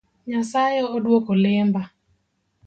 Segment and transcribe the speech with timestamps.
[0.29, 1.81] Nyasaye oduoko lemba